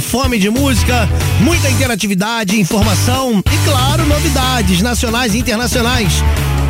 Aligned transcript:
Fome 0.00 0.38
de 0.38 0.50
música, 0.50 1.08
muita 1.40 1.70
interatividade, 1.70 2.60
informação 2.60 3.42
e, 3.52 3.68
claro, 3.68 4.06
novidades 4.06 4.82
nacionais 4.82 5.34
e 5.34 5.38
internacionais. 5.38 6.22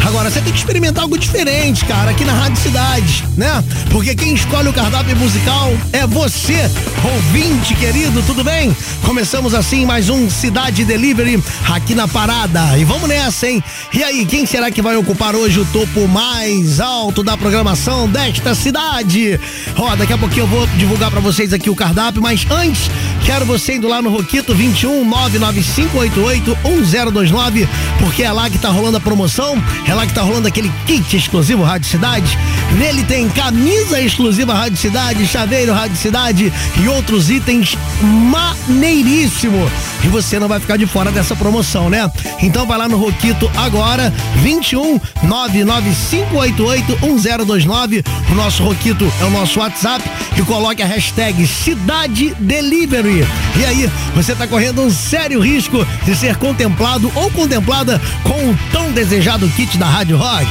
Agora, 0.07 0.31
você 0.31 0.41
tem 0.41 0.53
que 0.53 0.59
experimentar 0.59 1.03
algo 1.03 1.19
diferente, 1.19 1.85
cara, 1.85 2.13
aqui 2.13 2.25
na 2.25 2.33
Rádio 2.33 2.63
Cidade, 2.63 3.25
né? 3.37 3.65
Porque 3.91 4.15
quem 4.15 4.35
escolhe 4.35 4.69
o 4.69 4.73
cardápio 4.73 5.17
musical 5.17 5.73
é 5.93 6.07
você, 6.07 6.71
ouvinte 7.03 7.75
querido, 7.75 8.23
tudo 8.23 8.45
bem? 8.45 8.75
Começamos 9.03 9.53
assim 9.53 9.85
mais 9.85 10.09
um 10.09 10.31
Cidade 10.31 10.85
Delivery 10.85 11.43
aqui 11.69 11.93
na 11.93 12.07
parada. 12.07 12.79
E 12.79 12.85
vamos 12.85 13.09
nessa, 13.09 13.49
hein? 13.49 13.63
E 13.93 14.05
aí, 14.05 14.25
quem 14.25 14.47
será 14.47 14.71
que 14.71 14.81
vai 14.81 14.97
ocupar 14.97 15.35
hoje 15.35 15.59
o 15.59 15.65
topo 15.67 16.07
mais 16.07 16.79
alto 16.79 17.25
da 17.25 17.37
programação 17.37 18.09
desta 18.09 18.55
cidade? 18.55 19.41
Ó, 19.77 19.97
daqui 19.97 20.13
a 20.13 20.19
pouquinho 20.19 20.45
eu 20.45 20.49
vou 20.49 20.67
divulgar 20.79 21.11
para 21.11 21.21
vocês 21.21 21.53
aqui 21.53 21.69
o 21.69 21.75
cardápio, 21.75 22.23
mas 22.23 22.47
antes, 22.49 22.89
quero 23.27 23.45
você 23.45 23.75
indo 23.75 23.89
lá 23.89 24.01
no 24.01 24.09
Roquito 24.09 24.55
21 24.55 25.05
99588 25.05 26.57
1029, 26.65 27.69
porque 27.99 28.23
é 28.23 28.31
lá 28.31 28.49
que 28.49 28.57
tá 28.57 28.69
rolando 28.69 28.99
a 28.99 29.01
promoção. 29.01 29.61
É 29.85 29.93
lá 29.93 30.07
que 30.07 30.15
tá 30.15 30.23
rolando 30.23 30.47
aquele 30.47 30.71
kit 30.87 31.17
exclusivo 31.17 31.65
Rádio 31.65 31.91
Cidade. 31.91 32.39
Nele 32.79 33.03
tem 33.03 33.29
camisa 33.29 34.01
exclusiva 34.01 34.55
Rádio 34.55 34.79
Cidade, 34.79 35.27
chaveiro 35.27 35.73
Rádio 35.73 35.97
Cidade 35.97 36.53
e 36.81 36.89
outros 36.89 37.29
itens 37.29 37.77
maneiríssimo. 38.01 39.69
E 40.05 40.09
você 40.09 40.39
não 40.39 40.47
vai 40.47 40.61
ficar 40.61 40.77
de 40.77 40.87
fora 40.87 41.11
dessa 41.11 41.35
promoção, 41.35 41.91
né? 41.91 42.09
Então 42.41 42.65
vai 42.65 42.79
lá 42.79 42.89
no 42.89 42.97
Roquito 42.97 43.51
agora, 43.57 44.15
21 44.37 45.01
99588 45.25 46.99
1029. 47.03 48.05
O 48.31 48.35
nosso 48.37 48.63
Roquito 48.63 49.13
é 49.21 49.25
o 49.25 49.31
nosso 49.31 49.59
WhatsApp 49.59 50.09
e 50.37 50.43
coloque 50.43 50.81
a 50.81 50.87
hashtag 50.87 51.45
Cidade 51.45 52.33
Delivery. 52.39 53.16
E 53.59 53.65
aí, 53.65 53.91
você 54.15 54.33
está 54.33 54.47
correndo 54.47 54.83
um 54.83 54.91
sério 54.91 55.41
risco 55.41 55.87
de 56.05 56.15
ser 56.17 56.37
contemplado 56.37 57.11
ou 57.15 57.31
contemplada 57.31 58.01
com 58.23 58.51
o 58.51 58.59
tão 58.73 58.91
desejado 58.93 59.49
kit 59.51 59.79
da 59.79 59.87
Rádio 59.87 60.17
Rock. 60.17 60.47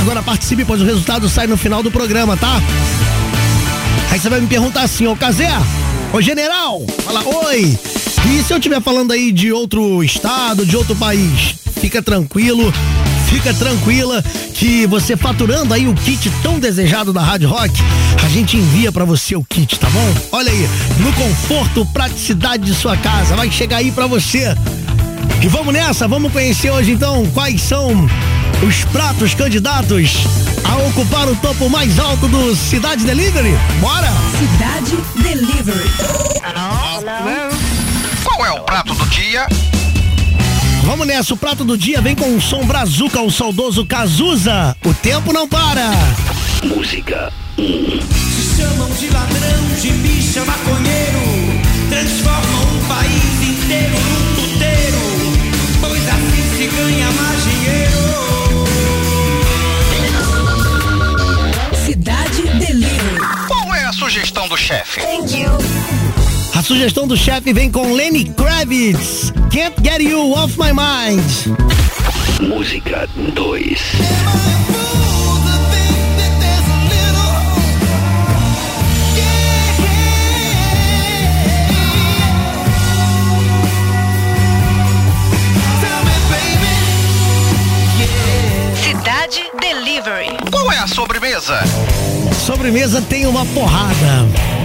Agora 0.00 0.22
participe, 0.22 0.64
pois 0.64 0.80
o 0.80 0.84
resultado 0.84 1.28
sai 1.28 1.46
no 1.46 1.56
final 1.56 1.82
do 1.82 1.90
programa, 1.90 2.36
tá? 2.36 2.60
Aí 4.10 4.20
você 4.20 4.28
vai 4.28 4.40
me 4.40 4.46
perguntar 4.46 4.82
assim, 4.82 5.06
ô 5.06 5.16
Casé, 5.16 5.50
ô 6.12 6.20
general, 6.20 6.84
fala 7.04 7.22
oi. 7.46 7.78
E 8.28 8.42
se 8.42 8.52
eu 8.52 8.58
estiver 8.58 8.80
falando 8.80 9.12
aí 9.12 9.32
de 9.32 9.52
outro 9.52 10.02
estado, 10.02 10.64
de 10.66 10.76
outro 10.76 10.94
país? 10.96 11.54
Fica 11.80 12.02
tranquilo, 12.02 12.72
fica 13.26 13.52
tranquila 13.54 14.22
que 14.54 14.86
você 14.86 15.16
faturando 15.16 15.74
aí 15.74 15.86
o 15.86 15.94
kit 15.94 16.30
tão 16.42 16.58
desejado 16.58 17.12
da 17.12 17.20
Rádio 17.20 17.48
Rock, 17.48 17.72
a 18.24 18.28
gente 18.28 18.56
envia 18.56 18.90
para 18.90 19.04
você 19.04 19.36
o 19.36 19.44
kit, 19.44 19.78
tá 19.78 19.88
bom? 19.90 20.14
Olha 20.32 20.50
aí, 20.50 20.68
no 20.98 21.12
conforto, 21.12 21.84
praticidade 21.86 22.64
de 22.64 22.74
sua 22.74 22.96
casa, 22.96 23.36
vai 23.36 23.50
chegar 23.50 23.78
aí 23.78 23.90
para 23.90 24.06
você. 24.06 24.54
E 25.42 25.48
vamos 25.48 25.72
nessa, 25.72 26.08
vamos 26.08 26.32
conhecer 26.32 26.70
hoje 26.70 26.92
então 26.92 27.26
quais 27.34 27.60
são 27.60 28.08
os 28.66 28.84
pratos 28.86 29.34
candidatos 29.34 30.12
a 30.64 30.76
ocupar 30.88 31.28
o 31.28 31.36
topo 31.36 31.68
mais 31.68 31.98
alto 31.98 32.26
do 32.28 32.56
Cidade 32.56 33.04
Delivery. 33.04 33.54
Bora! 33.80 34.08
Cidade 34.38 34.96
Delivery. 35.22 35.90
Qual 38.24 38.46
é 38.46 38.50
o 38.52 38.60
prato 38.60 38.94
do 38.94 39.06
dia? 39.06 39.46
Vamos 40.86 41.04
nessa, 41.04 41.34
o 41.34 41.36
prato 41.36 41.64
do 41.64 41.76
dia 41.76 42.00
vem 42.00 42.14
com 42.14 42.36
o 42.36 42.40
som 42.40 42.64
brazuca, 42.64 43.20
o 43.20 43.28
saudoso 43.28 43.84
Cazuza. 43.84 44.76
O 44.84 44.94
tempo 44.94 45.32
não 45.32 45.48
para. 45.48 45.90
Música. 46.62 47.32
Se 47.56 48.56
chamam 48.56 48.88
de 48.90 49.08
ladrão, 49.08 49.66
de 49.82 49.90
bicha, 49.90 50.44
maconheiro. 50.44 51.18
Transformam 51.88 52.62
um 52.72 52.84
país 52.86 53.42
inteiro 53.42 53.98
num 53.98 54.34
puteiro. 54.36 55.02
Pois 55.80 56.08
assim 56.08 56.56
se 56.56 56.66
ganha 56.68 57.10
mais 57.10 57.42
dinheiro. 57.42 57.96
Cidade 61.84 62.42
Delivery. 62.64 63.18
Qual 63.48 63.74
é 63.74 63.86
a 63.86 63.92
sugestão 63.92 64.46
do 64.48 64.56
chefe? 64.56 65.00
A 65.00 65.95
sugestão 66.66 67.06
do 67.06 67.16
chefe 67.16 67.52
vem 67.52 67.70
com 67.70 67.92
Lenny 67.92 68.24
Kravitz. 68.24 69.32
Can't 69.52 69.80
get 69.80 70.02
you 70.02 70.32
off 70.32 70.58
my 70.58 70.72
mind. 70.72 71.22
Música 72.40 73.08
2. 73.16 73.78
Cidade 88.82 89.44
Delivery. 89.60 90.36
Qual 90.50 90.72
é 90.72 90.78
a 90.78 90.88
sobremesa? 90.88 91.60
Sobremesa 92.44 93.00
tem 93.02 93.24
uma 93.24 93.46
porrada. 93.46 94.55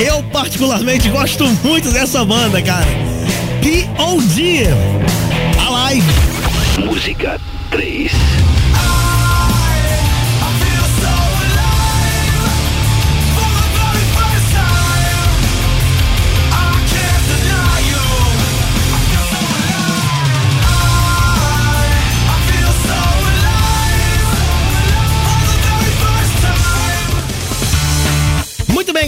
Eu 0.00 0.22
particularmente 0.24 1.08
gosto 1.08 1.46
muito 1.64 1.90
dessa 1.90 2.24
banda, 2.24 2.62
cara. 2.62 2.86
P.O.D. 3.62 4.66
Alive. 5.66 6.06
Música 6.84 7.40
3. 7.70 8.12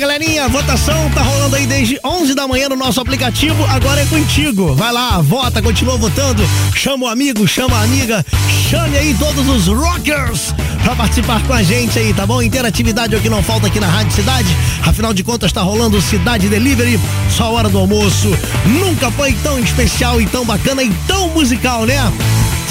Galerinha. 0.00 0.46
A 0.46 0.48
votação 0.48 1.10
tá 1.10 1.20
rolando 1.20 1.54
aí 1.56 1.66
desde 1.66 2.00
11 2.02 2.34
da 2.34 2.48
manhã 2.48 2.68
no 2.70 2.76
nosso 2.76 3.00
aplicativo. 3.00 3.62
Agora 3.66 4.00
é 4.00 4.06
contigo. 4.06 4.74
Vai 4.74 4.90
lá, 4.92 5.20
vota, 5.20 5.60
continua 5.60 5.96
votando. 5.98 6.42
Chama 6.74 7.04
o 7.04 7.08
amigo, 7.08 7.46
chama 7.46 7.76
a 7.76 7.82
amiga. 7.82 8.24
Chame 8.68 8.96
aí 8.96 9.14
todos 9.18 9.46
os 9.46 9.66
rockers 9.66 10.54
pra 10.82 10.96
participar 10.96 11.42
com 11.46 11.52
a 11.52 11.62
gente 11.62 11.98
aí, 11.98 12.14
tá 12.14 12.26
bom? 12.26 12.40
Interatividade 12.40 13.14
é 13.14 13.18
o 13.18 13.20
que 13.20 13.28
não 13.28 13.42
falta 13.42 13.66
aqui 13.66 13.78
na 13.78 13.86
Rádio 13.86 14.12
Cidade. 14.12 14.48
Afinal 14.86 15.12
de 15.12 15.22
contas, 15.22 15.52
tá 15.52 15.60
rolando 15.60 16.00
Cidade 16.00 16.48
Delivery. 16.48 16.98
Só 17.28 17.44
a 17.44 17.50
hora 17.50 17.68
do 17.68 17.78
almoço. 17.78 18.34
Nunca 18.64 19.10
foi 19.10 19.34
tão 19.42 19.58
especial 19.58 20.20
e 20.20 20.26
tão 20.26 20.44
bacana 20.46 20.82
e 20.82 20.90
tão 21.06 21.28
musical, 21.28 21.84
né? 21.84 22.10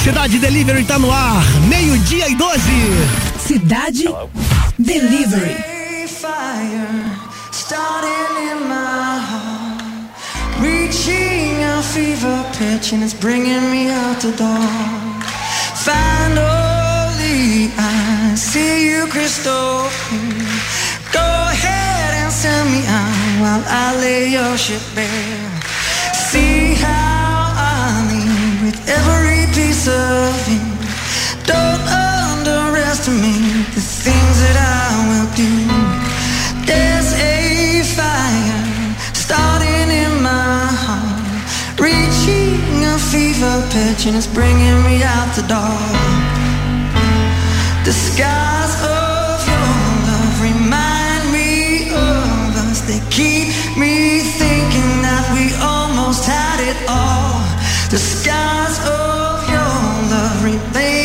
Cidade 0.03 0.39
Delivery 0.39 0.84
tá 0.84 0.98
no 0.98 1.12
ar. 1.12 1.44
Meio-dia 1.68 2.27
e 2.27 2.36
12. 2.36 2.62
Cidade 3.46 4.06
Delivery. 4.80 5.78
Reaching 10.89 11.63
a 11.63 11.81
fever 11.84 12.43
pitch, 12.58 12.93
and 12.93 13.03
it's 13.03 13.13
bringing 13.13 13.69
me 13.69 13.89
out 13.89 14.19
the 14.22 14.31
door. 14.31 14.69
Finally, 15.86 17.69
I 17.77 18.34
see 18.36 18.89
you 18.89 19.05
crystal. 19.08 19.86
Go 21.13 21.27
ahead 21.53 22.12
and 22.22 22.31
send 22.34 22.72
me 22.74 22.81
out 22.88 23.41
while 23.41 23.63
I 23.67 23.96
lay 24.01 24.29
your 24.29 24.58
ship 24.58 24.81
bare. 24.96 25.62
See 26.13 26.74
how 26.74 27.53
I 27.53 28.08
lean 28.10 28.65
with 28.65 28.79
every 28.89 29.46
piece 29.53 29.88
of 29.88 30.34
you. 30.50 30.65
Don't 31.46 31.88
pitch, 43.72 44.06
and 44.08 44.16
it's 44.16 44.28
bringing 44.28 44.84
me 44.84 45.04
out 45.04 45.30
the 45.36 45.46
door. 45.46 45.80
The 47.86 47.94
skies 47.94 48.74
of 48.82 49.38
your 49.52 49.72
love 50.08 50.36
remind 50.42 51.24
me 51.32 51.90
of 51.90 52.50
us. 52.66 52.82
They 52.90 53.02
keep 53.10 53.48
me 53.78 54.20
thinking 54.42 54.92
that 55.06 55.26
we 55.36 55.54
almost 55.62 56.26
had 56.26 56.60
it 56.70 56.78
all. 56.88 57.42
The 57.90 57.98
skies 57.98 58.78
of 58.86 59.50
your 59.54 59.76
love 60.14 60.44
leave 60.44 60.99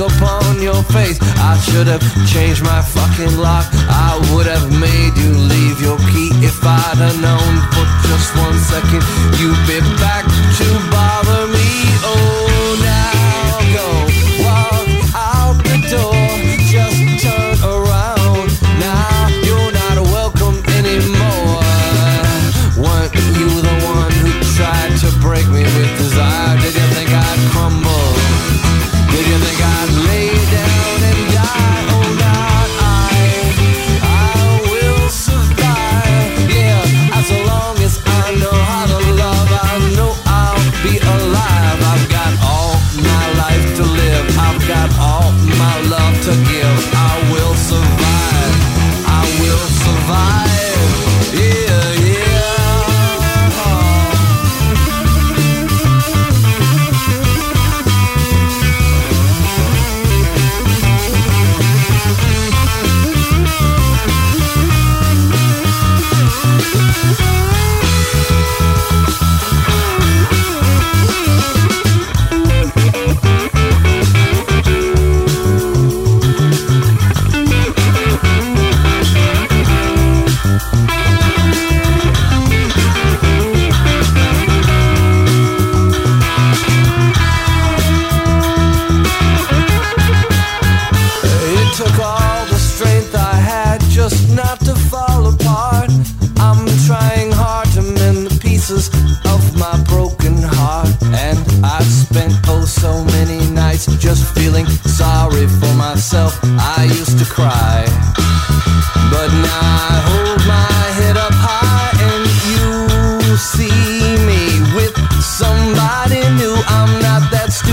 upon 0.00 0.62
your 0.62 0.82
face. 0.94 1.18
I 1.36 1.58
should 1.60 1.86
have 1.86 2.02
changed 2.26 2.62
my 2.62 2.80
fucking 2.82 3.36
lock. 3.36 3.66
I 3.88 4.16
would 4.32 4.46
have 4.46 4.70
made 4.80 5.14
you 5.16 5.32
leave 5.32 5.80
your 5.80 5.98
key 6.10 6.30
if 6.40 6.58
I'd 6.64 6.96
have 6.96 7.20
known 7.20 7.52
for 7.72 7.84
just 8.08 8.34
one 8.36 8.58
second. 8.72 9.02
You'd 9.38 9.60
be 9.68 9.80
back 10.00 10.24
to 10.24 10.66
bother 10.90 11.46
me. 11.48 11.49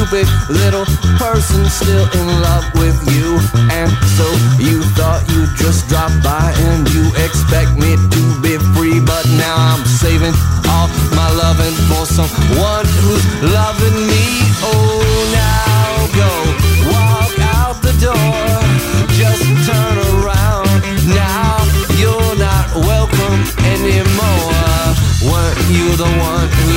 stupid 0.07 0.27
little 0.49 0.85
person 1.17 1.65
still 1.65 2.07
in 2.19 2.27
love 2.41 2.63
with 2.75 2.95
you. 3.11 3.39
And 3.71 3.91
so 4.15 4.25
you 4.59 4.81
thought 4.95 5.23
you'd 5.31 5.53
just 5.55 5.87
drop 5.89 6.11
by 6.23 6.53
and 6.71 6.87
you 6.93 7.07
expect 7.25 7.75
me 7.75 7.95
to 7.95 8.23
be 8.41 8.57
free. 8.75 8.99
But 8.99 9.25
now 9.35 9.55
I'm 9.57 9.83
saving 9.85 10.33
all 10.69 10.87
my 11.11 11.29
loving 11.35 11.75
for 11.91 12.05
someone 12.05 12.85
who's 13.03 13.25
loving 13.51 13.97
me. 14.07 14.25
Oh, 14.63 15.03
now 15.35 15.91
go 16.15 16.31
walk 16.87 17.35
out 17.59 17.75
the 17.81 17.93
door. 17.99 18.47
Just 19.19 19.43
turn 19.67 19.95
around. 20.23 20.69
Now 21.07 21.59
you're 21.99 22.35
not 22.39 22.67
welcome 22.75 23.39
anymore. 23.75 24.55
Weren't 25.27 25.59
you 25.67 25.95
the 25.97 26.11
one 26.21 26.47
who 26.47 26.76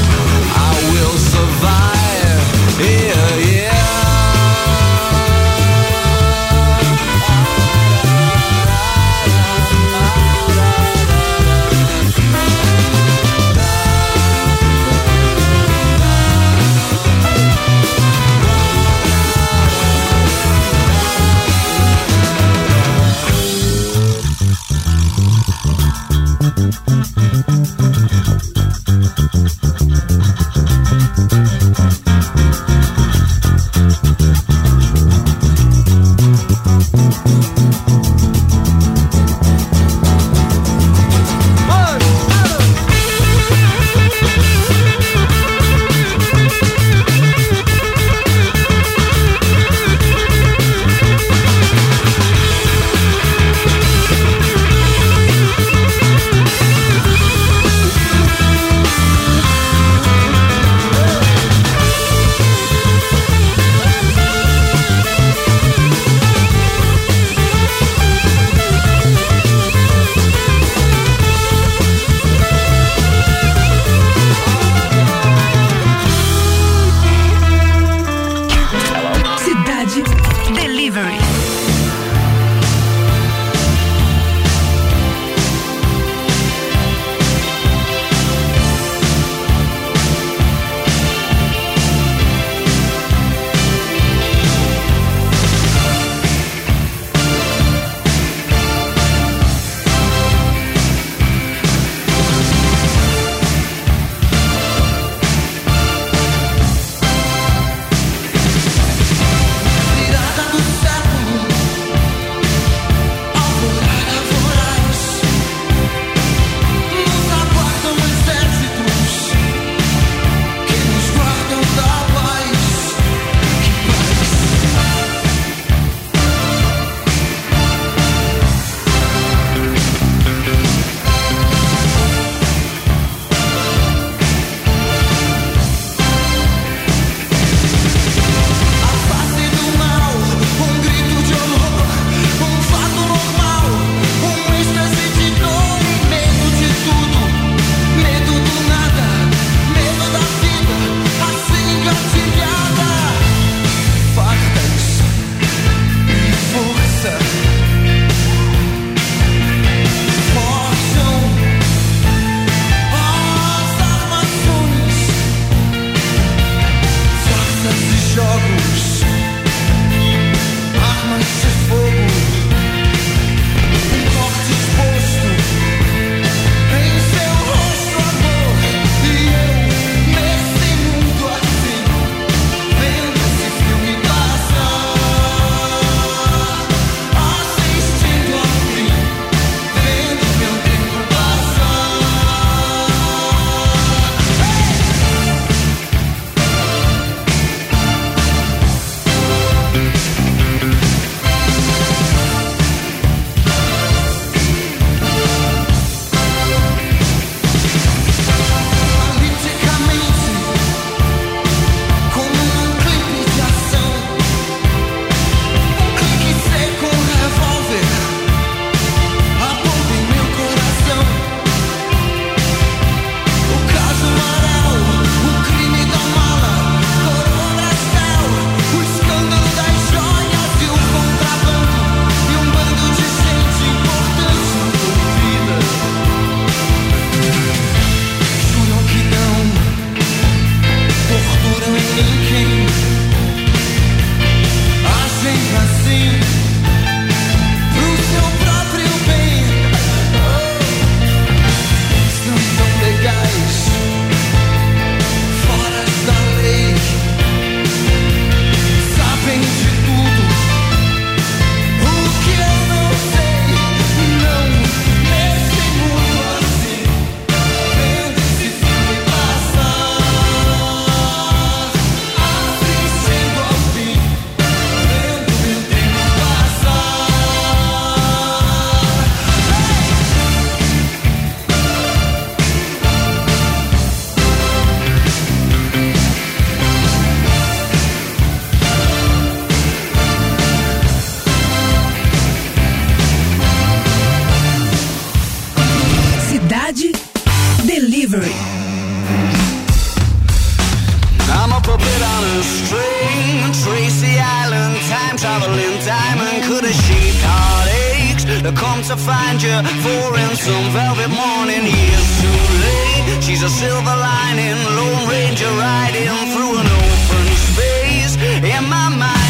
The 306.71 307.27
heartaches 307.27 308.25
that 308.43 308.55
come 308.55 308.81
to 308.83 308.95
find 308.95 309.41
you 309.41 309.55
for 309.83 310.17
in 310.17 310.35
some 310.35 310.67
velvet 310.71 311.11
morning. 311.11 311.63
Years 311.67 312.07
too 312.21 312.41
late. 312.63 313.23
She's 313.23 313.43
a 313.43 313.49
silver 313.49 313.95
lining, 314.09 314.57
Lone 314.77 315.09
Ranger 315.09 315.51
riding 315.51 316.07
through 316.31 316.59
an 316.61 316.67
open 316.67 317.27
space. 317.51 318.15
In 318.55 318.63
my 318.69 318.87
mind, 318.89 319.20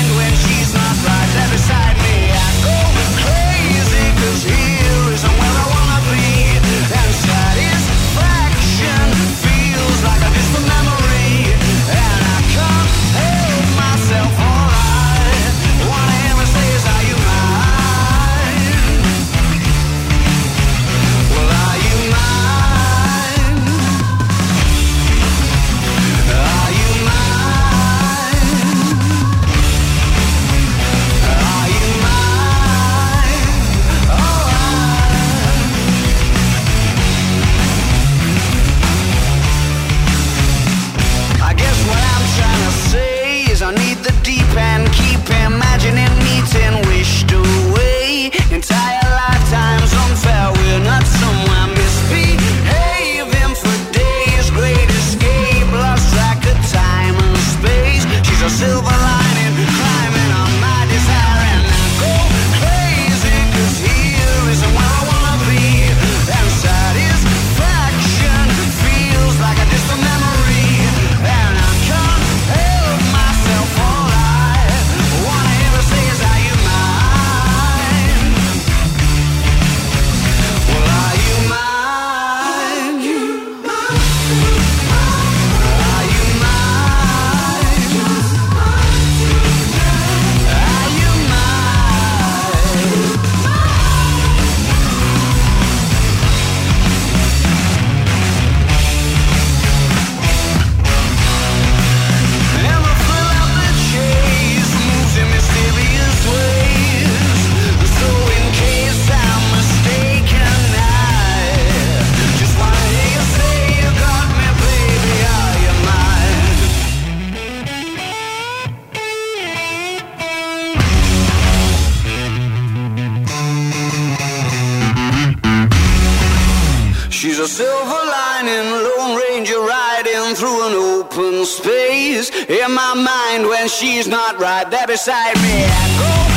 mind, 132.96 133.48
when 133.48 133.68
she's 133.68 134.08
not 134.08 134.40
right 134.40 134.70
there 134.70 134.88
beside 134.88 135.36
me, 135.42 136.31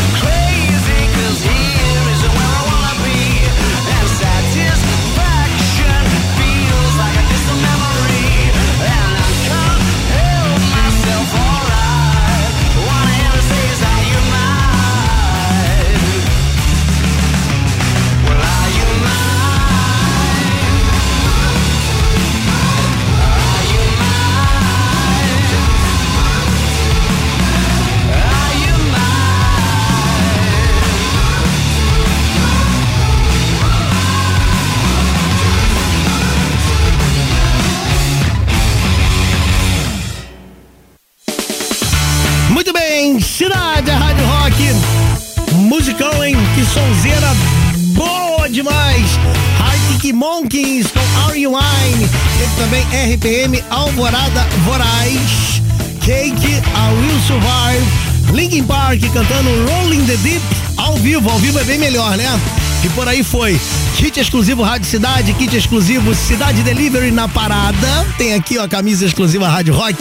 também 52.65 52.83
RPM 53.15 53.63
Alvorada 53.69 54.47
Voraz. 54.65 55.61
Cake, 56.01 56.47
I 56.47 56.95
Will 56.99 57.21
Survive. 57.27 58.33
Linkin 58.33 58.65
Park 58.65 59.03
cantando 59.13 59.51
Rolling 59.71 60.03
the 60.07 60.17
Deep 60.17 60.41
ao 60.79 60.97
vivo. 60.97 61.29
Ao 61.29 61.39
vivo 61.39 61.59
é 61.59 61.65
bem 61.65 61.79
melhor, 61.79 62.17
né? 62.17 62.41
E 62.83 62.89
por 62.91 63.07
aí 63.07 63.23
foi. 63.23 63.61
Kit 63.99 64.19
exclusivo 64.19 64.63
Rádio 64.63 64.89
Cidade, 64.89 65.35
kit 65.35 65.55
exclusivo 65.55 66.15
Cidade 66.15 66.63
Delivery 66.63 67.11
na 67.11 67.29
parada. 67.29 68.07
Tem 68.17 68.33
aqui 68.33 68.57
ó, 68.57 68.65
a 68.65 68.69
camisa 68.69 69.05
exclusiva 69.05 69.47
Rádio 69.47 69.75
Rock, 69.75 69.97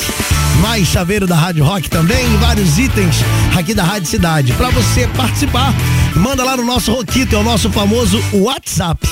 mais 0.62 0.88
chaveiro 0.88 1.28
da 1.28 1.36
Rádio 1.36 1.66
Rock 1.66 1.90
também, 1.90 2.26
vários 2.38 2.78
itens 2.78 3.18
aqui 3.58 3.74
da 3.74 3.84
Rádio 3.84 4.08
Cidade. 4.08 4.54
Para 4.54 4.70
você 4.70 5.06
participar, 5.08 5.74
manda 6.16 6.46
lá 6.46 6.56
no 6.56 6.64
nosso 6.64 6.94
Roquito, 6.94 7.36
é 7.36 7.40
o 7.40 7.44
nosso 7.44 7.70
famoso 7.70 8.24
WhatsApp 8.32 9.06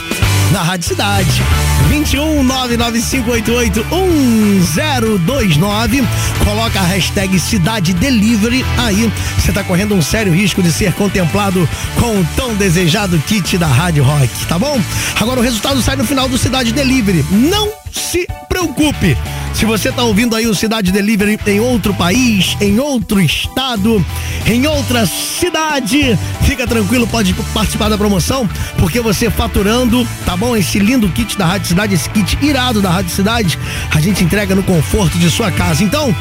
da 0.51 0.61
Rádio 0.61 0.87
Cidade. 0.87 1.41
21 1.89 2.43
99588 2.43 3.85
1029. 3.89 6.03
Coloca 6.43 6.79
a 6.79 6.83
hashtag 6.83 7.39
Cidade 7.39 7.93
Delivery 7.93 8.65
aí. 8.77 9.11
Você 9.37 9.51
tá 9.51 9.63
correndo 9.63 9.95
um 9.95 10.01
sério 10.01 10.33
risco 10.33 10.61
de 10.61 10.71
ser 10.71 10.93
contemplado 10.93 11.67
com 11.99 12.19
o 12.19 12.27
tão 12.35 12.53
desejado 12.55 13.17
kit 13.19 13.57
da 13.57 13.67
Rádio 13.67 14.03
Rock, 14.03 14.29
tá 14.47 14.59
bom? 14.59 14.79
Agora 15.19 15.39
o 15.39 15.43
resultado 15.43 15.81
sai 15.81 15.95
no 15.95 16.05
final 16.05 16.27
do 16.27 16.37
Cidade 16.37 16.71
Delivery. 16.71 17.25
Não 17.31 17.80
se 17.91 18.27
preocupe. 18.47 19.17
Se 19.53 19.65
você 19.65 19.91
tá 19.91 20.03
ouvindo 20.03 20.35
aí 20.35 20.47
o 20.47 20.55
Cidade 20.55 20.91
Delivery 20.91 21.39
em 21.45 21.59
outro 21.59 21.93
país, 21.93 22.55
em 22.59 22.79
outro 22.79 23.19
estado, 23.19 24.03
em 24.45 24.65
outra 24.65 25.05
cidade, 25.05 26.17
fica 26.43 26.65
tranquilo, 26.65 27.05
pode 27.07 27.33
participar 27.53 27.89
da 27.89 27.97
promoção, 27.97 28.49
porque 28.77 28.99
você 28.99 29.29
faturando, 29.29 30.07
tá 30.25 30.35
bom? 30.35 30.55
Esse 30.55 30.79
lindo 30.79 31.09
kit 31.09 31.37
da 31.37 31.45
Rádio 31.45 31.67
Cidade, 31.67 31.93
esse 31.95 32.09
kit 32.09 32.37
irado 32.41 32.81
da 32.81 32.89
Rádio 32.89 33.11
Cidade, 33.11 33.59
a 33.93 33.99
gente 33.99 34.23
entrega 34.23 34.55
no 34.55 34.63
conforto 34.63 35.17
de 35.17 35.29
sua 35.29 35.51
casa. 35.51 35.83
Então, 35.83 36.15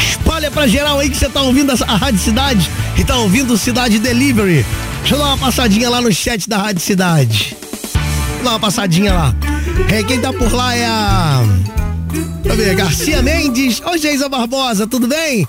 espalha 0.00 0.50
pra 0.50 0.66
geral 0.66 0.98
aí 0.98 1.10
que 1.10 1.16
você 1.16 1.28
tá 1.28 1.42
ouvindo 1.42 1.72
a 1.72 1.96
Rádio 1.96 2.20
Cidade 2.20 2.68
e 2.96 3.04
tá 3.04 3.16
ouvindo 3.16 3.54
o 3.54 3.58
Cidade 3.58 3.98
Delivery. 3.98 4.64
Deixa 5.00 5.14
eu 5.14 5.18
dar 5.18 5.26
uma 5.26 5.38
passadinha 5.38 5.88
lá 5.88 6.00
no 6.00 6.12
chat 6.12 6.48
da 6.48 6.58
Rádio 6.58 6.80
Cidade. 6.80 7.56
Dá 8.42 8.50
uma 8.50 8.60
passadinha 8.60 9.12
lá. 9.12 9.34
É, 9.90 10.02
quem 10.02 10.20
tá 10.20 10.32
por 10.32 10.52
lá 10.52 10.74
é 10.74 10.86
a. 10.86 11.42
Deixa 12.42 12.48
eu 12.48 12.56
ver, 12.56 12.76
Garcia 12.76 13.22
Mendes. 13.22 13.80
Ô, 13.80 13.96
Geisa 13.96 14.28
Barbosa, 14.28 14.86
tudo 14.86 15.06
bem? 15.06 15.46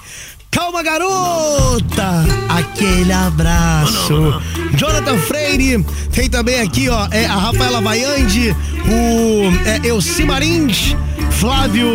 Calma, 0.51 0.81
garota! 0.81 2.25
Aquele 2.49 3.13
abraço. 3.13 4.41
Jonathan 4.75 5.17
Freire, 5.19 5.85
tem 6.11 6.27
também 6.27 6.59
aqui, 6.59 6.89
ó, 6.89 7.07
é 7.11 7.25
a 7.25 7.35
Rafaela 7.35 7.79
Vaiande, 7.81 8.55
o 8.85 9.67
é, 9.67 9.87
Elci 9.87 10.25
Marins, 10.25 10.95
Flávio 11.31 11.87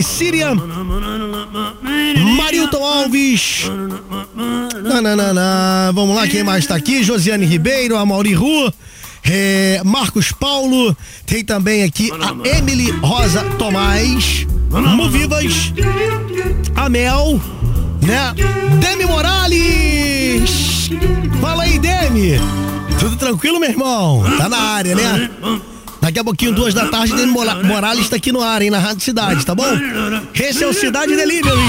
Síria, 0.00 0.52
Mário 0.52 2.62
Milton 2.62 2.84
Alves. 2.84 3.70
Nananana. 4.82 5.92
Vamos 5.94 6.16
lá, 6.16 6.26
quem 6.26 6.42
mais 6.42 6.66
tá 6.66 6.74
aqui? 6.74 7.04
Josiane 7.04 7.46
Ribeiro, 7.46 7.96
a 7.96 8.04
Mauri 8.04 8.34
Rua. 8.34 8.74
É, 9.24 9.80
Marcos 9.84 10.32
Paulo, 10.32 10.96
tem 11.24 11.44
também 11.44 11.84
aqui 11.84 12.10
a 12.10 12.58
Emily 12.58 12.90
Rosa 12.90 13.42
Tomás, 13.58 14.46
Movivas, 14.70 15.72
a 16.74 16.88
Mel, 16.88 17.40
né? 18.02 18.34
Demi 18.80 19.04
Morales! 19.06 20.90
Fala 21.40 21.62
aí, 21.64 21.78
Demi! 21.78 22.32
Tudo 22.98 23.16
tranquilo, 23.16 23.60
meu 23.60 23.70
irmão? 23.70 24.24
Tá 24.38 24.48
na 24.48 24.58
área, 24.58 24.94
né? 24.94 25.30
Daqui 26.00 26.18
a 26.18 26.24
pouquinho, 26.24 26.52
duas 26.52 26.74
da 26.74 26.86
tarde, 26.88 27.14
Demi 27.14 27.30
Mora- 27.30 27.62
Morales 27.62 28.08
tá 28.08 28.16
aqui 28.16 28.32
no 28.32 28.42
ar, 28.42 28.60
hein, 28.60 28.70
na 28.70 28.80
Rádio 28.80 29.02
Cidade, 29.02 29.46
tá 29.46 29.54
bom? 29.54 29.64
Esse 30.34 30.64
é 30.64 30.66
o 30.66 30.72
Cidade 30.74 31.14
Delivery. 31.14 31.60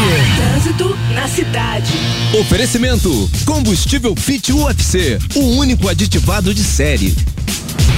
Trânsito 0.73 0.97
na 1.13 1.27
cidade. 1.27 1.91
Oferecimento: 2.39 3.29
Combustível 3.45 4.15
Fit 4.15 4.51
UFC, 4.51 5.19
o 5.35 5.57
único 5.57 5.87
aditivado 5.87 6.53
de 6.53 6.63
série. 6.63 7.15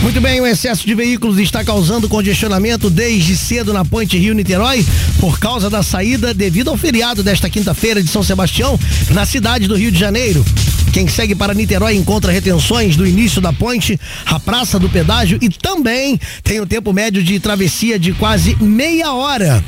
Muito 0.01 0.21
bem, 0.21 0.41
o 0.41 0.45
excesso 0.45 0.85
de 0.85 0.93
veículos 0.93 1.39
está 1.39 1.63
causando 1.63 2.09
congestionamento 2.09 2.89
desde 2.89 3.35
cedo 3.35 3.73
na 3.73 3.83
Ponte 3.83 4.17
Rio 4.17 4.35
Niterói 4.35 4.85
por 5.19 5.39
causa 5.39 5.69
da 5.69 5.81
saída 5.81 6.33
devido 6.33 6.69
ao 6.69 6.77
feriado 6.77 7.23
desta 7.23 7.49
quinta-feira 7.49 8.03
de 8.03 8.09
São 8.09 8.21
Sebastião 8.21 8.79
na 9.11 9.25
cidade 9.25 9.67
do 9.67 9.75
Rio 9.75 9.91
de 9.91 9.99
Janeiro. 9.99 10.45
Quem 10.93 11.07
segue 11.07 11.33
para 11.33 11.53
Niterói 11.53 11.95
encontra 11.95 12.31
retenções 12.31 12.95
do 12.95 13.07
início 13.07 13.41
da 13.41 13.51
ponte, 13.51 13.99
a 14.25 14.39
praça 14.39 14.77
do 14.77 14.89
pedágio 14.89 15.39
e 15.41 15.49
também 15.49 16.19
tem 16.43 16.59
o 16.59 16.65
tempo 16.65 16.93
médio 16.93 17.23
de 17.23 17.39
travessia 17.39 17.97
de 17.97 18.13
quase 18.13 18.55
meia 18.61 19.13
hora. 19.13 19.63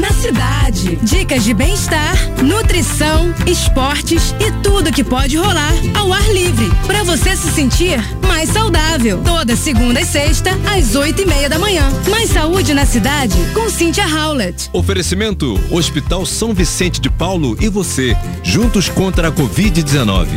Na 0.00 0.10
cidade. 0.12 0.96
Dicas 1.02 1.44
de 1.44 1.52
bem-estar, 1.52 2.14
nutrição, 2.42 3.34
esportes 3.46 4.34
e 4.40 4.50
tudo 4.62 4.90
que 4.90 5.04
pode 5.04 5.36
rolar 5.36 5.74
ao 5.94 6.10
ar 6.10 6.26
livre. 6.32 6.70
Para 6.86 7.02
você 7.02 7.36
se 7.36 7.50
sentir 7.50 8.00
mais 8.26 8.48
saudável. 8.48 9.20
Toda 9.22 9.54
segunda 9.54 10.00
e 10.00 10.06
sexta, 10.06 10.52
às 10.74 10.94
oito 10.94 11.20
e 11.20 11.26
meia 11.26 11.50
da 11.50 11.58
manhã. 11.58 11.86
Mais 12.08 12.30
saúde 12.30 12.72
na 12.72 12.86
cidade 12.86 13.36
com 13.52 13.68
Cynthia 13.68 14.06
Howlett. 14.06 14.70
Oferecimento: 14.72 15.60
Hospital 15.70 16.24
São 16.24 16.54
Vicente 16.54 16.98
de 16.98 17.10
Paulo 17.10 17.54
e 17.60 17.68
você, 17.68 18.16
juntos 18.42 18.88
contra 18.88 19.28
a 19.28 19.32
Covid-19. 19.32 20.28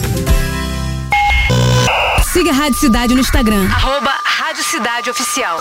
Siga 2.33 2.49
a 2.49 2.53
Rádio 2.53 2.79
Cidade 2.79 3.13
no 3.13 3.21
Instagram. 3.21 3.65
Arroba 3.69 4.11
Rádio 4.25 4.63
Cidade 4.65 5.09
Oficial. 5.09 5.57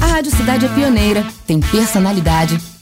A 0.00 0.06
Rádio 0.06 0.30
Cidade 0.30 0.66
é 0.66 0.68
pioneira, 0.68 1.26
tem 1.46 1.58
personalidade 1.58 2.60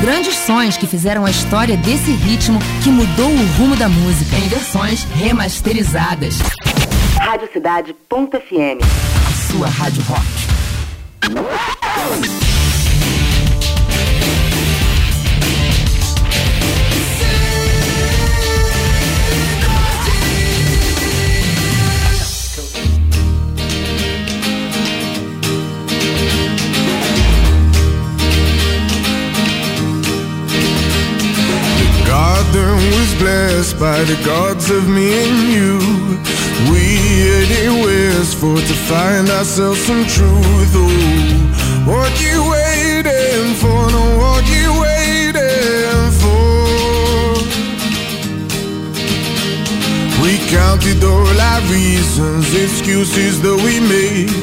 Grandes 0.00 0.34
sons 0.36 0.76
que 0.76 0.86
fizeram 0.86 1.24
a 1.24 1.30
história 1.30 1.76
desse 1.76 2.12
ritmo 2.12 2.58
que 2.82 2.90
mudou 2.90 3.30
o 3.30 3.46
rumo 3.58 3.76
da 3.76 3.88
música. 3.88 4.36
Em 4.36 4.48
versões 4.48 5.04
remasterizadas. 5.14 6.36
Radiocidade.fm. 7.18 8.80
A 8.82 9.52
sua 9.52 9.68
rádio 9.68 10.02
rock. 10.02 10.46
Garden 32.26 32.76
was 32.96 33.10
blessed 33.22 33.78
by 33.78 33.98
the 34.10 34.18
gods 34.24 34.66
of 34.70 34.82
me 34.96 35.06
and 35.24 35.38
you. 35.54 35.74
We 36.70 36.84
headed 37.22 37.70
westward 37.84 38.64
to 38.70 38.76
find 38.90 39.28
ourselves 39.38 39.80
some 39.88 40.04
truth. 40.16 40.72
Oh, 40.74 40.90
what 41.90 42.12
you 42.26 42.36
waiting 42.56 43.48
for? 43.62 43.80
No, 43.94 44.04
what 44.22 44.44
you 44.56 44.68
waiting 44.86 46.06
for? 46.22 46.50
We 50.22 50.32
counted 50.58 51.00
all 51.04 51.38
our 51.50 51.60
reasons, 51.78 52.46
excuses 52.64 53.34
that 53.44 53.58
we 53.66 53.74
made. 53.96 54.34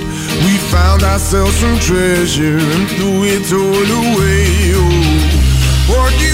We 0.46 0.54
found 0.76 1.04
ourselves 1.04 1.56
some 1.64 1.78
treasure 1.80 2.60
and 2.76 2.84
threw 2.96 3.18
it 3.36 3.48
all 3.62 3.88
away. 4.04 4.48
Oh, 4.82 5.44
what 5.94 6.14
you 6.26 6.33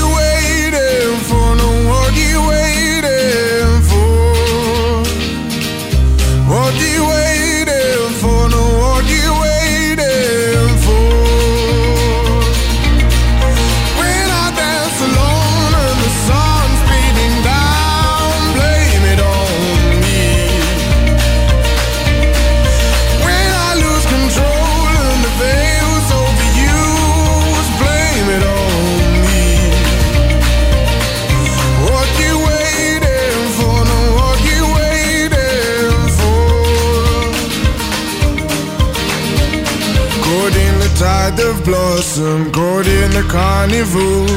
autumn, 42.20 42.52
caught 42.52 42.88
in 42.88 43.12
the 43.12 43.24
carnival. 43.30 44.28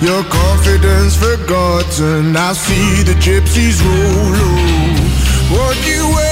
Your 0.00 0.22
confidence 0.24 1.16
forgotten. 1.16 2.36
I 2.36 2.52
see 2.52 3.02
the 3.02 3.14
gypsies 3.14 3.80
roll. 3.84 5.58
What 5.58 5.76
you 5.86 6.29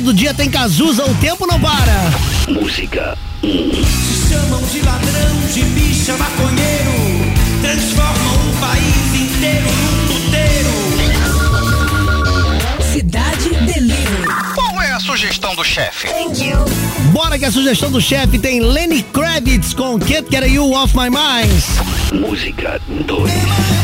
todo 0.00 0.04
do 0.04 0.14
dia 0.14 0.32
tem 0.34 0.50
Cazuza, 0.50 1.04
o 1.04 1.14
tempo 1.16 1.46
não 1.46 1.60
para. 1.60 2.10
Música. 2.48 3.16
Se 3.42 4.28
chamam 4.28 4.62
de 4.64 4.80
ladrão, 4.80 5.36
de 5.52 5.62
bicha, 5.62 6.16
maconheiro. 6.16 6.92
Transformam 7.60 8.50
o 8.50 8.56
país 8.60 9.14
inteiro 9.14 9.66
num 9.66 10.06
puteiro. 10.08 10.70
Cidade 12.92 13.50
delírio. 13.72 14.28
Qual 14.54 14.82
é 14.82 14.92
a 14.92 15.00
sugestão 15.00 15.54
do 15.54 15.64
chefe. 15.64 16.08
Bora 17.12 17.38
que 17.38 17.44
a 17.44 17.52
sugestão 17.52 17.90
do 17.90 18.00
chefe 18.00 18.38
tem 18.38 18.60
Lenny 18.60 19.02
Kravitz 19.02 19.74
com 19.74 19.98
Can't 19.98 20.26
Get 20.30 20.50
You 20.50 20.72
Off 20.72 20.96
My 20.96 21.10
Mind. 21.10 21.62
Música 22.12 22.80
2. 23.06 23.79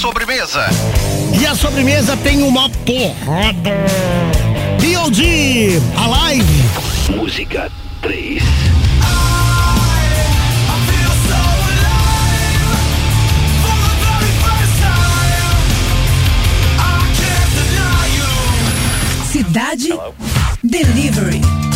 sobremesa? 0.00 0.66
E 1.38 1.46
a 1.46 1.54
sobremesa 1.54 2.16
tem 2.16 2.42
uma 2.42 2.70
porrada. 2.70 3.84
B.O.D. 4.80 5.78
A 5.94 6.06
live. 6.06 6.64
Música 7.10 7.70
3. 8.00 8.42
Cidade 19.30 19.90
Hello. 19.90 20.14
Delivery. 20.64 21.69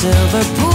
silver 0.00 0.69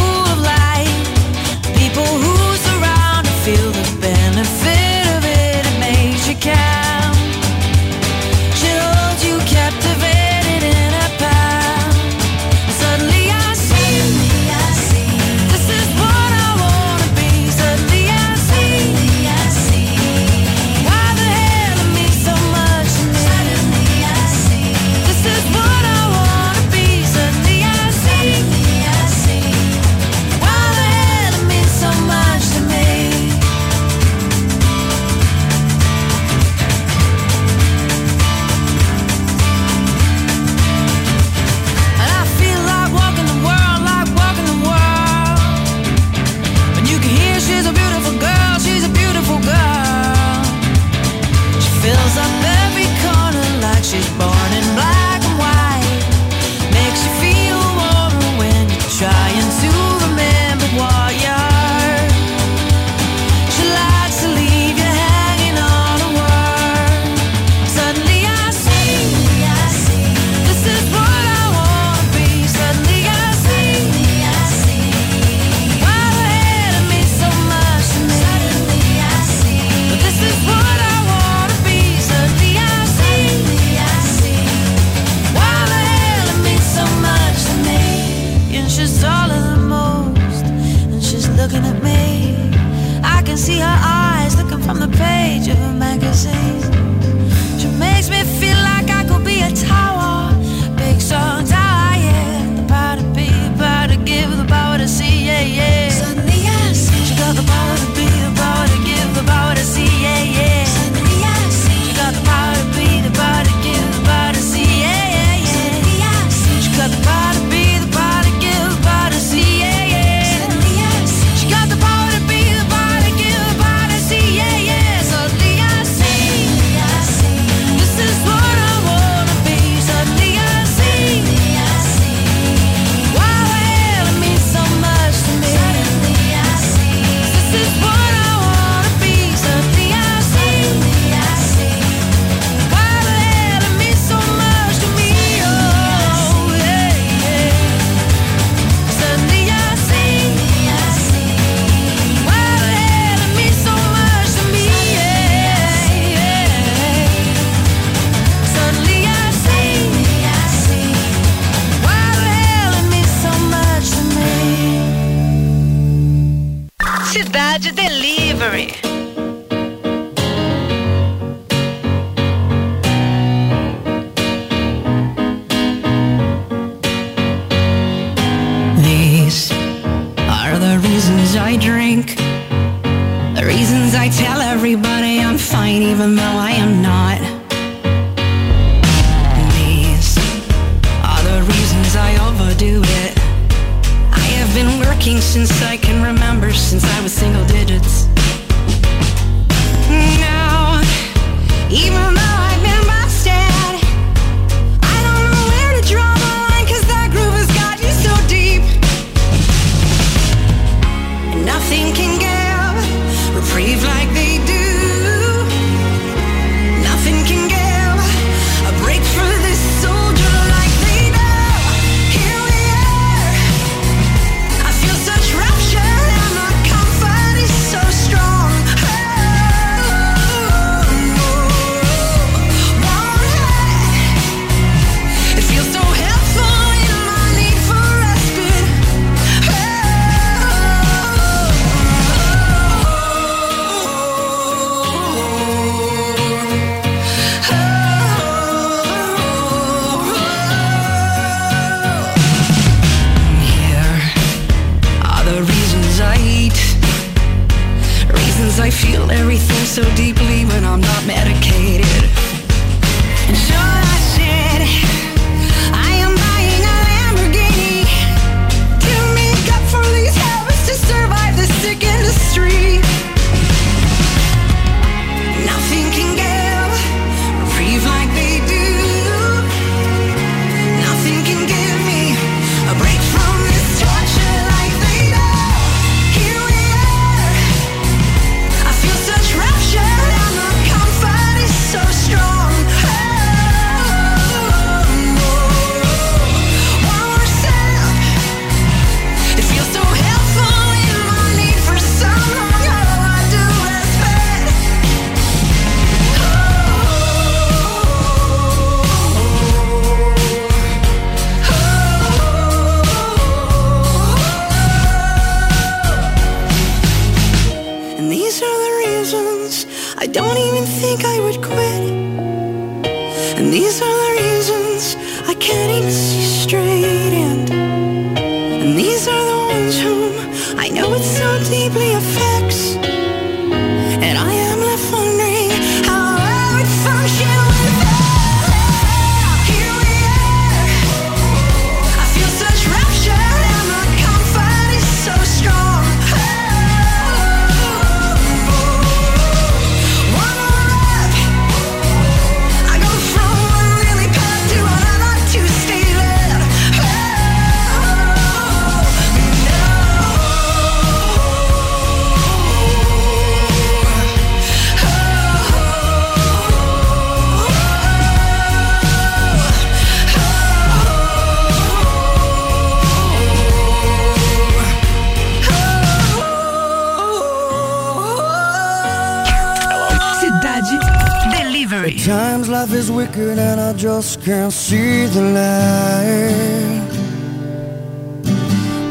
and 383.17 383.61
I 383.61 383.71
just 383.73 384.21
can't 384.23 384.51
see 384.51 385.05
the 385.05 385.21
light 385.21 386.89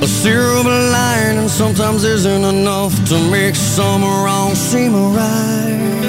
A 0.02 0.06
silver 0.06 0.70
lining 0.70 1.48
sometimes 1.48 2.04
isn't 2.04 2.44
enough 2.44 2.92
to 3.10 3.18
make 3.30 3.54
some 3.54 4.02
wrong 4.02 4.54
seem 4.54 4.94
right. 5.14 6.04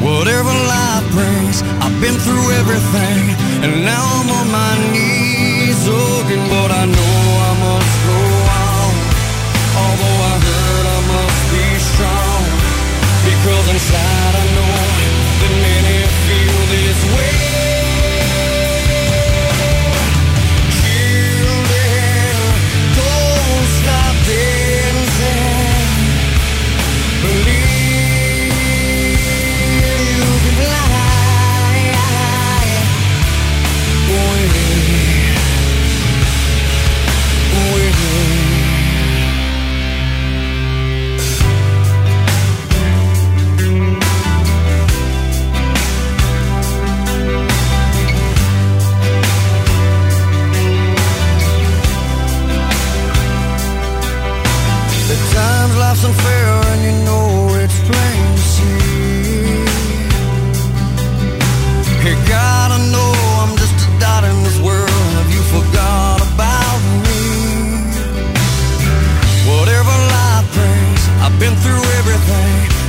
Whatever 0.00 0.52
life 0.70 1.06
brings, 1.10 1.62
I've 1.82 2.00
been 2.00 2.14
through 2.14 2.46
everything 2.60 3.22
And 3.64 3.84
now 3.84 4.04
I'm 4.18 4.30
on 4.30 4.46
my 4.50 4.74
knees 4.92 5.80
looking 5.88 6.44
But 6.54 6.70
I 6.70 6.84
know 6.86 7.18
I 7.48 7.52
must 7.66 7.94
go 8.06 8.20
on. 8.62 8.92
Although 9.82 10.20
I 10.30 10.34
heard 10.46 10.86
I 10.96 11.00
must 11.14 11.42
be 11.50 11.66
strong 11.90 12.42
Because 13.26 13.66
inside 13.74 14.39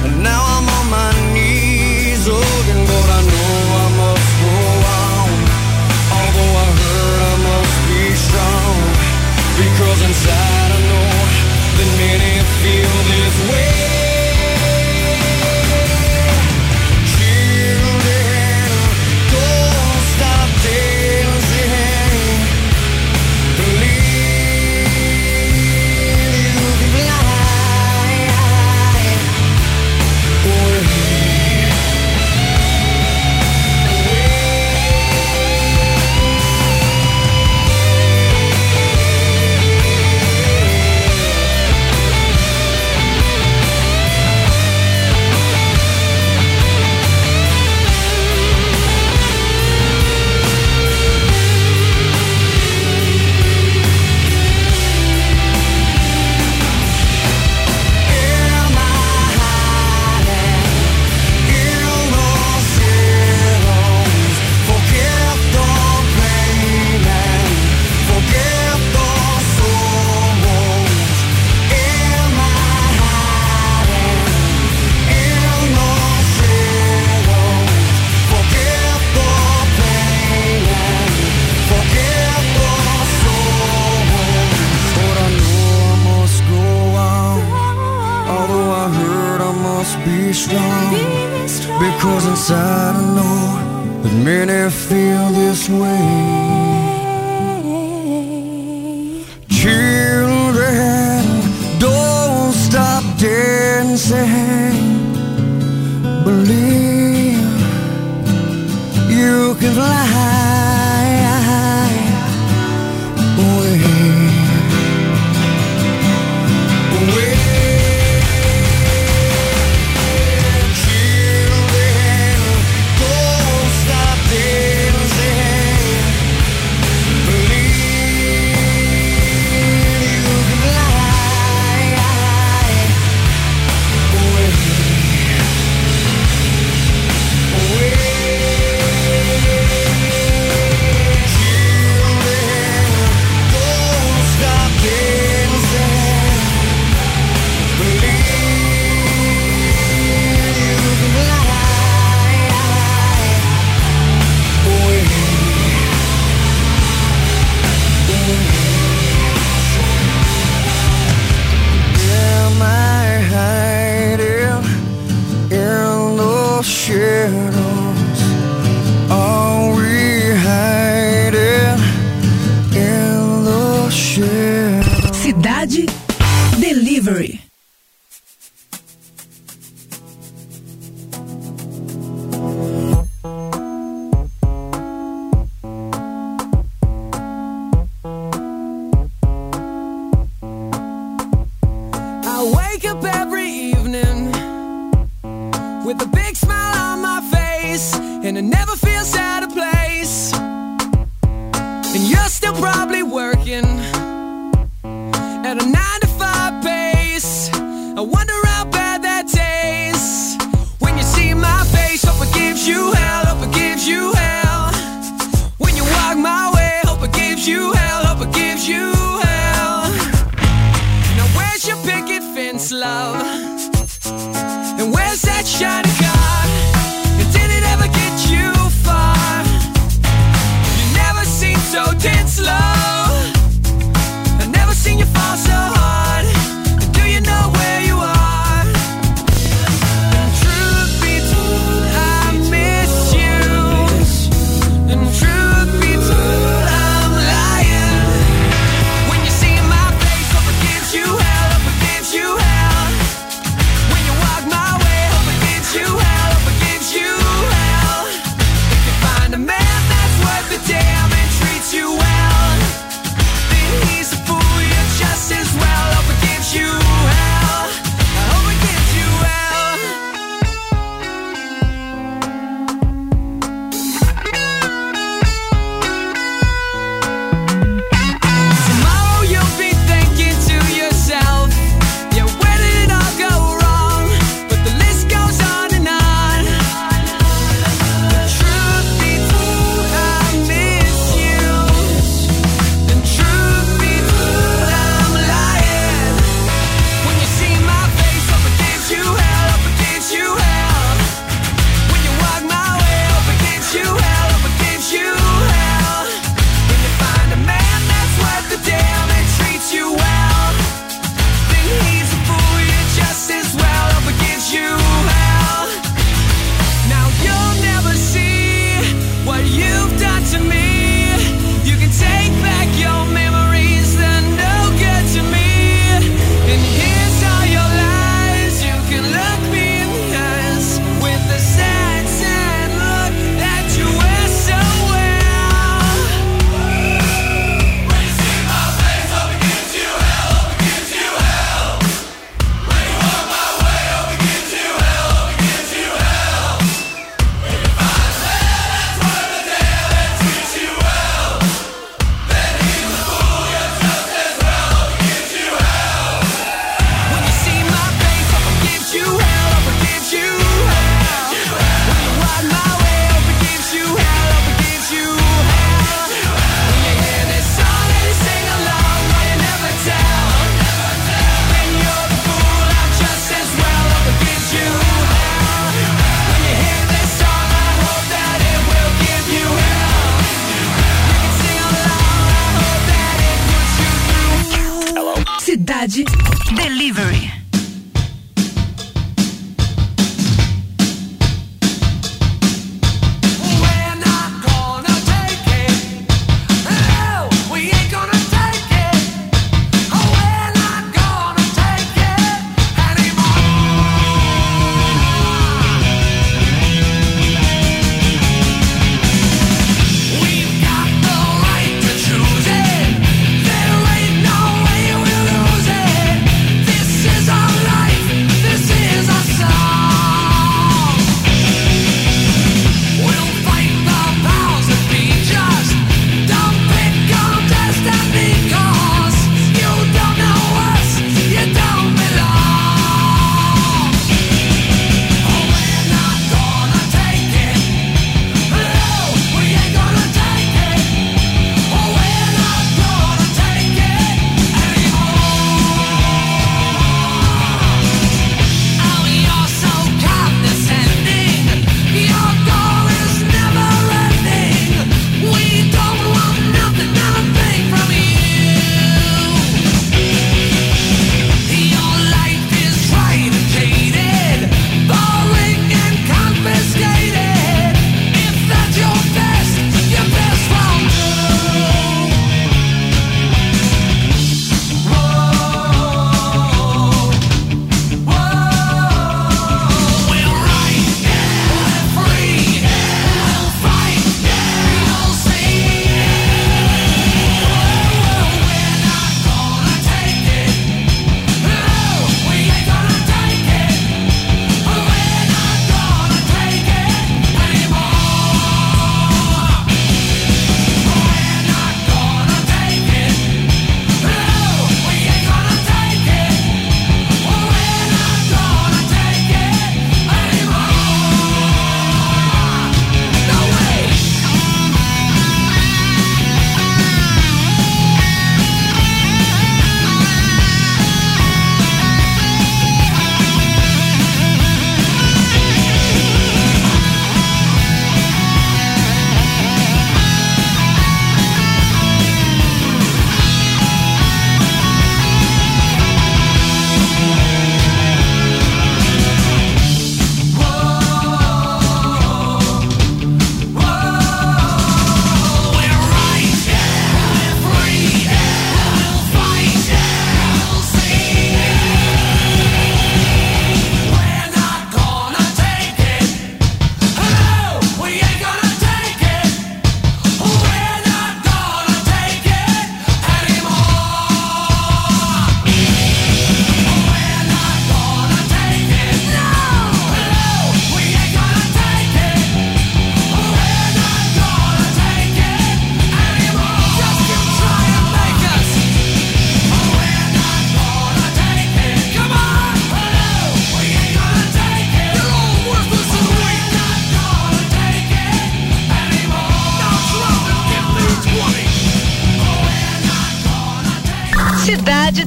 And 0.04 0.24
now 0.24 0.41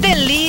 Delivery. 0.05 0.44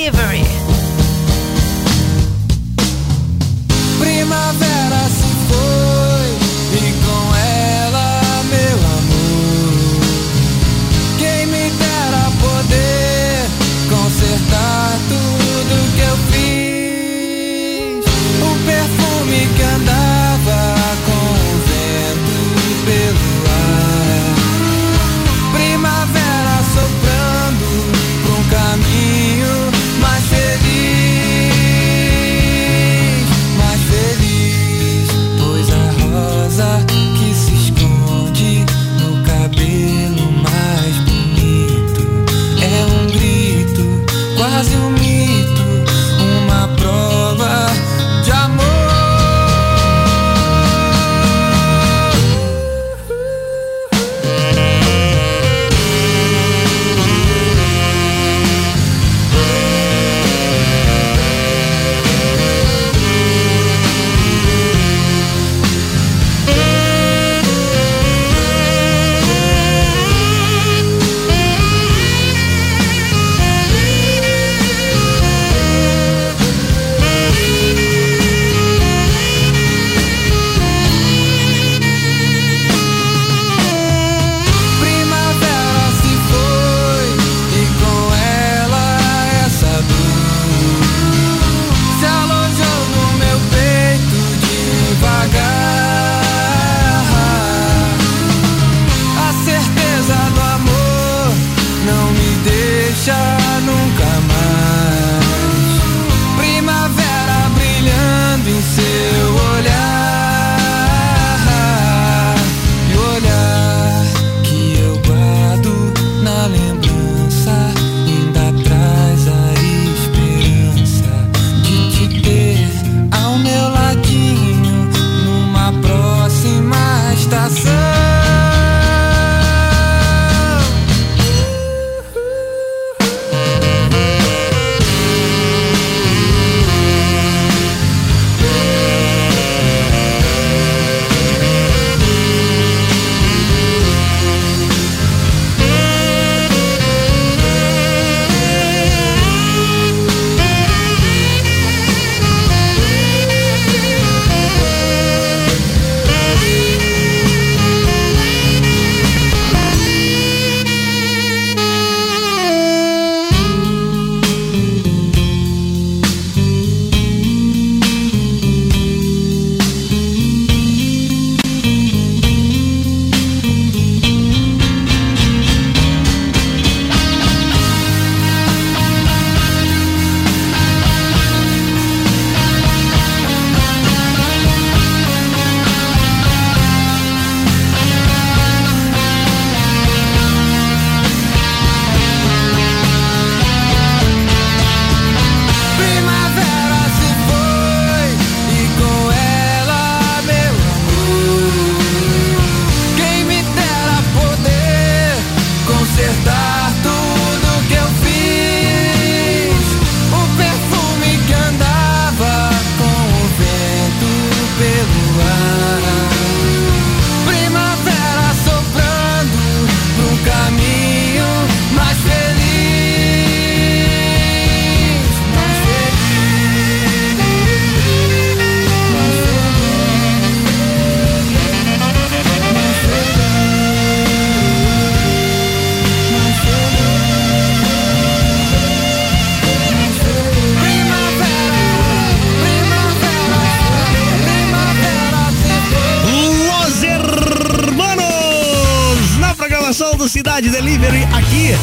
Cidade 250.35 250.49
Delivery 250.49 251.07
aqui 251.13 251.55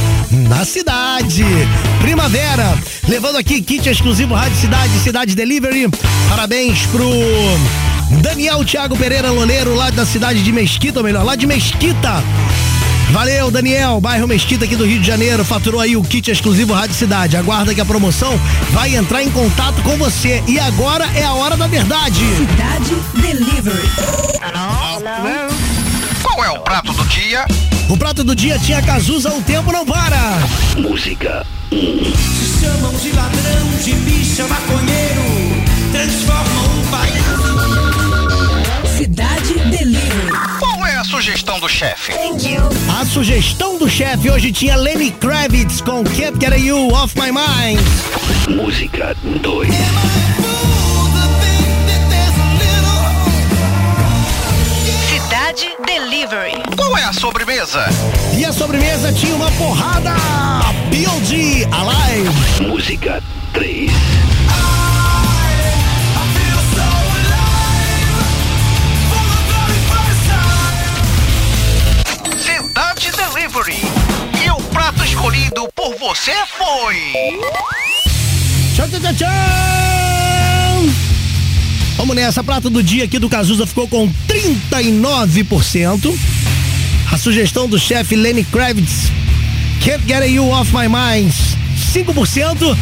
na 0.48 0.64
cidade. 0.64 1.44
Primavera, 2.00 2.74
levando 3.06 3.36
aqui 3.36 3.60
kit 3.60 3.86
exclusivo 3.86 4.32
Rádio 4.32 4.56
Cidade, 4.56 4.98
Cidade 5.00 5.34
Delivery. 5.34 5.90
Parabéns 6.30 6.86
pro 6.86 7.06
Daniel 8.22 8.64
Thiago 8.64 8.96
Pereira 8.96 9.30
Loneiro, 9.30 9.74
lá 9.74 9.90
da 9.90 10.06
cidade 10.06 10.42
de 10.42 10.50
Mesquita, 10.50 11.00
ou 11.00 11.04
melhor, 11.04 11.22
lá 11.22 11.36
de 11.36 11.46
Mesquita. 11.46 12.24
Valeu, 13.10 13.50
Daniel, 13.50 14.00
bairro 14.00 14.26
Mesquita 14.26 14.64
aqui 14.64 14.74
do 14.74 14.86
Rio 14.86 15.00
de 15.00 15.06
Janeiro, 15.06 15.44
faturou 15.44 15.78
aí 15.78 15.94
o 15.94 16.02
kit 16.02 16.30
exclusivo 16.30 16.72
Rádio 16.72 16.94
Cidade. 16.94 17.36
Aguarda 17.36 17.74
que 17.74 17.80
a 17.82 17.84
promoção 17.84 18.40
vai 18.70 18.96
entrar 18.96 19.22
em 19.22 19.30
contato 19.30 19.82
com 19.82 19.98
você. 19.98 20.42
E 20.48 20.58
agora 20.58 21.06
é 21.14 21.24
a 21.24 21.34
hora 21.34 21.58
da 21.58 21.66
verdade. 21.66 22.24
Cidade 22.38 22.96
Delivery. 23.20 23.90
Qual 26.22 26.42
é 26.42 26.50
o 26.50 26.60
prato 26.60 26.90
do 26.94 27.04
dia? 27.04 27.44
O 27.88 27.96
prato 27.96 28.24
do 28.24 28.34
dia 28.34 28.58
tinha 28.58 28.82
Cazuza, 28.82 29.30
o 29.30 29.42
tempo 29.42 29.72
não 29.72 29.84
para. 29.84 30.38
Música 30.78 31.46
Se 31.70 32.60
chamam 32.60 32.92
de 32.94 33.12
ladrão, 33.12 33.68
de 33.82 33.92
bicha, 33.92 34.46
maconheiro. 34.46 35.22
Transformam 35.92 36.64
um 36.78 36.86
país. 36.90 37.22
Cidade 38.96 39.54
Delivery. 39.70 40.32
Qual 40.58 40.86
é 40.86 40.96
a 40.96 41.04
sugestão 41.04 41.42
sugestão 41.52 41.60
do 41.60 41.68
chefe? 41.68 42.12
A 43.00 43.04
sugestão 43.04 43.78
do 43.78 43.88
chefe 43.88 44.30
hoje 44.30 44.52
tinha 44.52 44.76
Lenny 44.76 45.10
Kravitz 45.10 45.80
com 45.80 46.02
Can't 46.04 46.38
Get 46.40 46.58
You 46.60 46.88
Off 46.92 47.14
My 47.18 47.30
Mind. 47.30 47.80
Música 48.48 49.14
2. 49.42 50.41
Qual 56.76 56.96
é 56.96 57.04
a 57.04 57.12
sobremesa? 57.12 57.84
E 58.36 58.44
a 58.44 58.52
sobremesa 58.52 59.12
tinha 59.12 59.34
uma 59.34 59.50
porrada. 59.52 60.14
B.O.D. 60.88 61.66
Alive. 61.70 62.66
Música 62.66 63.22
3. 63.52 63.90
Cidade 72.38 73.10
Delivery. 73.12 73.76
E 74.44 74.50
o 74.50 74.56
prato 74.70 75.04
escolhido 75.04 75.68
por 75.74 75.94
você 75.96 76.32
foi. 76.58 77.40
Tchau, 78.74 78.88
tchau, 78.88 79.00
tchau, 79.00 79.14
tchau. 79.14 79.28
Vamos 81.96 82.16
nessa, 82.16 82.42
prato 82.42 82.68
do 82.68 82.82
dia 82.82 83.04
aqui 83.04 83.18
do 83.18 83.28
Cazuza 83.28 83.66
ficou 83.66 83.86
com 83.86 84.10
39%. 84.26 86.18
A 87.12 87.18
sugestão 87.18 87.68
do 87.68 87.78
chefe 87.78 88.16
Lenny 88.16 88.42
Kravitz, 88.42 89.12
Can't 89.84 90.02
Get 90.06 90.30
You 90.30 90.48
Off 90.48 90.72
My 90.74 90.88
Mind, 90.88 91.30
5%. 91.94 92.76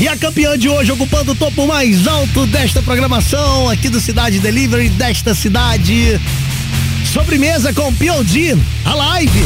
E 0.00 0.06
a 0.06 0.16
campeã 0.16 0.56
de 0.58 0.68
hoje 0.68 0.92
ocupando 0.92 1.32
o 1.32 1.34
topo 1.34 1.66
mais 1.66 2.06
alto 2.06 2.46
desta 2.46 2.82
programação 2.82 3.68
aqui 3.70 3.88
do 3.88 3.98
Cidade 3.98 4.38
Delivery, 4.38 4.90
desta 4.90 5.34
cidade. 5.34 6.20
Sobremesa 7.10 7.72
com 7.72 7.92
P.O.D. 7.94 8.56
a 8.84 8.94
live. 8.94 9.44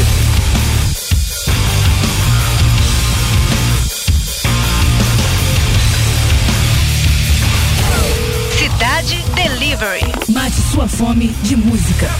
Cidade 8.59 9.25
Delivery. 9.35 10.13
Mate 10.29 10.57
sua 10.73 10.89
fome 10.89 11.29
de 11.43 11.57
música. 11.57 12.11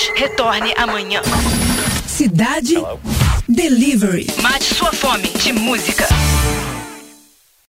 Pedidos, 0.00 0.12
retorne 0.16 0.72
amanhã. 0.76 1.22
Cidade 2.06 2.74
Delivery. 3.48 4.26
Mate 4.42 4.74
sua 4.74 4.92
fome 4.92 5.28
de 5.28 5.52
música. 5.52 6.06